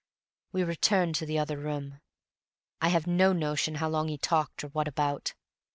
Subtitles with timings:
[0.51, 1.99] We returned to the other room.
[2.81, 5.35] I have no notion how long he talked, or what about.